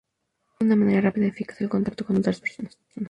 [0.57, 2.75] Permite de una manera rápida y eficaz el contacto con otras personas.